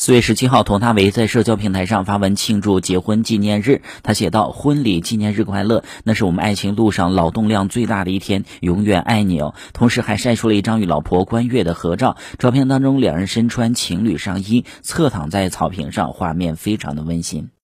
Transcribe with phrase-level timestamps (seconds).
[0.00, 3.82] 四月十七号佟大为在社交平台上发文庆祝结婚纪念日。
[4.04, 9.56] 他写道婚礼纪念日快乐那是我们爱情路上劳动量最大的一天永远爱你哦。
[9.72, 17.50] 同时还晒出了一张与老婆关悦的合照照片当中两人身穿情侣上衣侧躺在草坪上画面非常的温馨。